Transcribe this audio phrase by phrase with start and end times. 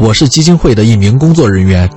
[0.00, 1.88] 我是基金会的一名工作人员。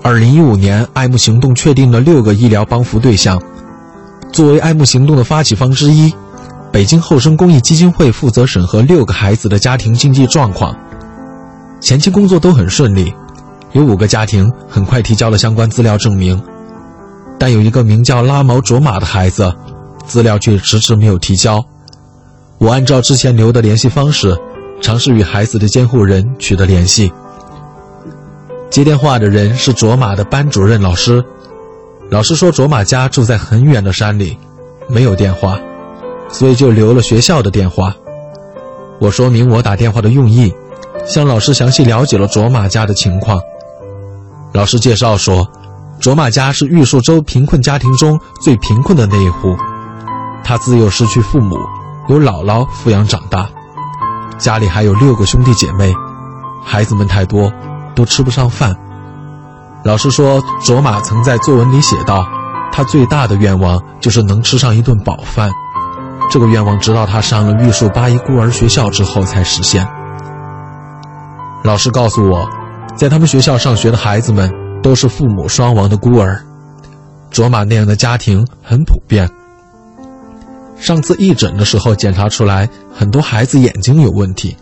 [0.00, 3.42] 二零一五年，爱慕行动确定了六个医疗帮扶对象。
[4.32, 6.14] 作为爱慕行动的发起方之一，
[6.70, 10.72] 北京厚生公益基金会负责审核六个孩子的家庭经济状况。
[11.80, 13.12] 前期工作都很顺利，
[13.72, 16.40] 有五个家庭很快提交了相关资料证明，
[17.40, 19.52] 但有一个名叫拉毛卓玛的孩子，
[20.06, 21.60] 资料却迟迟没有提交。
[22.58, 24.32] 我按照之前留的联系方式，
[24.80, 27.12] 尝试与孩子的监护人取得联系。
[28.72, 31.22] 接电话的人是卓玛的班主任老师，
[32.08, 34.38] 老师说卓玛家住在很远的山里，
[34.88, 35.58] 没有电话，
[36.30, 37.94] 所以就留了学校的电话。
[38.98, 40.50] 我说明我打电话的用意，
[41.04, 43.38] 向老师详细了解了卓玛家的情况。
[44.54, 45.46] 老师介绍说，
[46.00, 49.54] 卓玛家是玉树州贫困家庭中最贫困的那一户，
[50.42, 51.58] 他自幼失去父母，
[52.08, 53.46] 由姥姥抚养长大，
[54.38, 55.94] 家里还有六个兄弟姐妹，
[56.64, 57.52] 孩子们太多。
[57.94, 58.74] 都吃不上饭。
[59.84, 62.24] 老师说，卓玛曾在作文里写道，
[62.70, 65.50] 他最大的愿望就是能吃上一顿饱饭。
[66.30, 69.86] 这个愿望直到他上了玉树八一孤儿学校之后才实现。
[71.64, 72.48] 老师告诉我，
[72.96, 76.40] 在他们学校上学的孩子们都是父母双亡的孤儿。
[77.30, 79.28] 卓玛那样的家庭很普遍。
[80.78, 84.56] 上次义诊的时候检查出来，很多孩子眼睛有问题，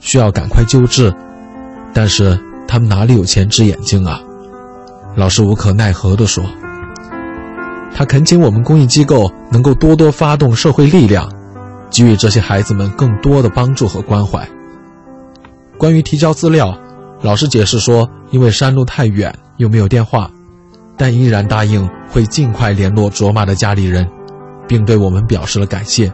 [0.00, 1.14] 需要赶快救治，
[1.94, 2.36] 但是。
[2.68, 4.20] 他们哪里有钱治眼睛啊？
[5.14, 6.44] 老师无可奈何地说。
[7.94, 11.30] 他恳请我们公益机构能够多多发动社会力量，
[11.90, 14.46] 给予这些孩子们更多的帮助和关怀。
[15.78, 16.76] 关于提交资料，
[17.22, 20.30] 老师解释说，因为山路太远又没有电话，
[20.96, 24.06] 但依然答应会尽快联络卓玛的家里人，
[24.68, 26.12] 并对我们表示了感谢。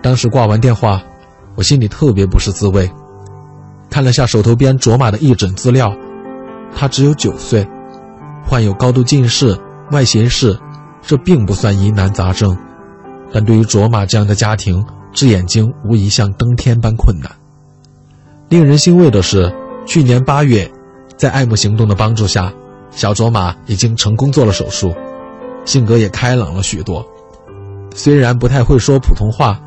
[0.00, 1.02] 当时挂完电话，
[1.56, 2.88] 我心里特别不是滋味。
[3.96, 5.90] 看了下手头边卓玛的义诊资料，
[6.74, 7.66] 她只有九岁，
[8.44, 9.58] 患有高度近视、
[9.90, 10.54] 外斜视，
[11.00, 12.54] 这并不算疑难杂症，
[13.32, 14.84] 但对于卓玛这样的家庭，
[15.14, 17.32] 治眼睛无疑像登天般困难。
[18.50, 19.50] 令人欣慰的是，
[19.86, 20.70] 去年八月，
[21.16, 22.52] 在爱慕行动的帮助下，
[22.90, 24.94] 小卓玛已经成功做了手术，
[25.64, 27.02] 性格也开朗了许多。
[27.94, 29.58] 虽然不太会说普通话，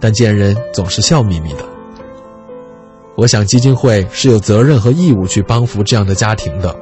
[0.00, 1.73] 但见人总是笑眯眯的。
[3.16, 6.74] 我想基金会是有责任和义务去帮扶这样的家庭的，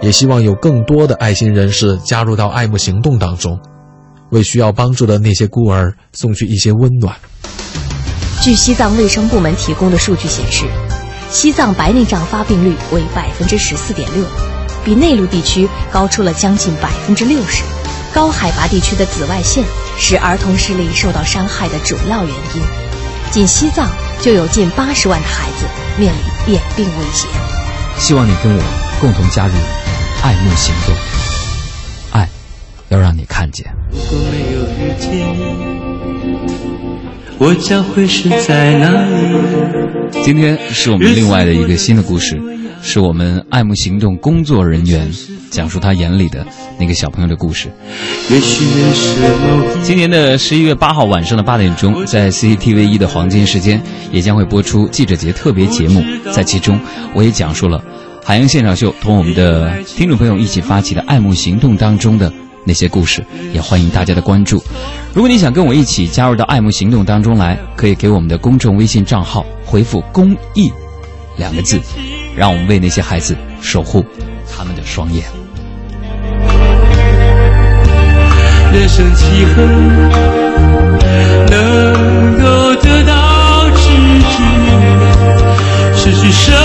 [0.00, 3.60] 也希望有更多的爱心人士加入到爱慕行动当中，
[4.30, 7.14] 为需要帮助的那些孤儿送去一些温暖。
[8.40, 10.66] 据西藏卫生部门提供的数据显示，
[11.30, 14.24] 西藏白内障发病率为百分之十四点六，
[14.84, 17.62] 比内陆地区高出了将近百分之六十。
[18.12, 19.64] 高海拔地区的紫外线
[19.96, 22.62] 是儿童视力受到伤害的主要原因。
[23.30, 23.88] 仅西藏。
[24.22, 25.66] 就有近八十万的孩子
[25.98, 26.14] 面
[26.46, 27.26] 临眼病威胁。
[27.98, 28.62] 希望你跟我
[29.00, 29.52] 共同加入
[30.22, 30.94] 爱慕行动，
[32.12, 32.28] 爱
[32.88, 33.66] 要让你看见。
[33.90, 35.42] 如果没有遇见你，
[37.38, 40.22] 我将会是在哪里？
[40.22, 42.40] 今天是我们另外的一个新的故事，
[42.82, 45.10] 是我们爱慕行动工作人员。
[45.50, 46.46] 讲述他眼里的
[46.78, 47.70] 那个小朋友的故事。
[49.82, 53.78] 今年的十一月八号晚上的八点钟，在 CCTV 一的黄金时间，
[54.10, 56.02] 也将会播出记者节特别节目。
[56.32, 56.80] 在其中，
[57.12, 57.84] 我也讲述了
[58.24, 62.32] 海洋现场秀同我们的听众朋友一起发起的爱慕行动当中的
[62.64, 63.22] 那些故事，
[63.52, 64.56] 也欢迎大家的关注。
[65.12, 70.72] 如果你想跟我一起加入到爱慕行动当中来，可以给我们的公众微信账号回复“公益”
[71.36, 71.78] 两个字，
[72.36, 74.04] 让我们为那些孩子守护
[74.50, 75.24] 他们的双眼。
[78.72, 79.62] 人生几何
[81.50, 83.88] 能够得到知
[84.18, 84.52] 己？
[85.94, 86.61] 失去生